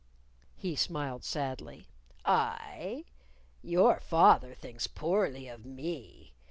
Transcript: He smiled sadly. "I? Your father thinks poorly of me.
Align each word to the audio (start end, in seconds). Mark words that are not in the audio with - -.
He 0.57 0.75
smiled 0.75 1.23
sadly. 1.23 1.85
"I? 2.25 3.05
Your 3.61 3.99
father 3.99 4.55
thinks 4.55 4.87
poorly 4.87 5.47
of 5.47 5.63
me. 5.63 6.33